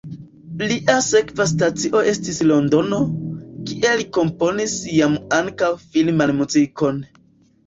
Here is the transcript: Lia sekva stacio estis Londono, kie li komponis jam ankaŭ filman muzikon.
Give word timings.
Lia 0.69 0.93
sekva 1.07 1.45
stacio 1.51 2.01
estis 2.11 2.39
Londono, 2.53 2.99
kie 3.69 3.93
li 4.01 4.07
komponis 4.19 4.75
jam 4.95 5.19
ankaŭ 5.43 5.71
filman 5.85 6.35
muzikon. 6.41 7.01